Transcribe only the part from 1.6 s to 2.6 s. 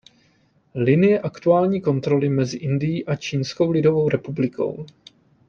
kontroly mezi